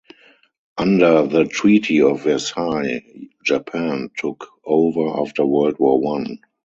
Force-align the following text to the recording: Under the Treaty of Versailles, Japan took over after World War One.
Under 0.79 1.27
the 1.27 1.45
Treaty 1.45 2.01
of 2.01 2.23
Versailles, 2.23 3.03
Japan 3.45 4.09
took 4.17 4.47
over 4.65 5.19
after 5.21 5.45
World 5.45 5.77
War 5.77 5.99
One. 6.01 6.39